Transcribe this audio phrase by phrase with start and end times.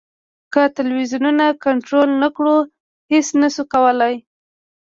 [0.53, 2.57] که ټلویزیونونه کنټرول نه کړو
[3.11, 4.15] هېڅ نه شو کولای.